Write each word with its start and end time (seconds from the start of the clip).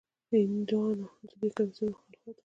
هندیانو 0.31 1.07
د 1.27 1.31
دې 1.39 1.49
کمیسیون 1.55 1.91
مخالفت 1.93 2.25
وکړ. 2.27 2.39